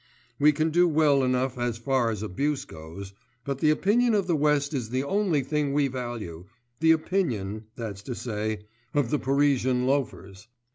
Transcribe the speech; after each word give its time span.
We 0.39 0.51
can 0.51 0.71
do 0.71 0.87
well 0.87 1.21
enough 1.23 1.59
as 1.59 1.77
far 1.77 2.09
as 2.09 2.23
abuse 2.23 2.65
goes, 2.65 3.13
but 3.45 3.59
the 3.59 3.69
opinion 3.69 4.15
of 4.15 4.25
the 4.25 4.35
West 4.35 4.73
is 4.73 4.89
the 4.89 5.03
only 5.03 5.43
thing 5.43 5.73
we 5.73 5.89
value, 5.89 6.47
the 6.79 6.89
opinion, 6.91 7.65
that's 7.75 8.01
to 8.09 8.15
say, 8.15 8.65
of 8.95 9.11
the 9.11 9.19
Parisian 9.19 9.85
loafers.... 9.85 10.47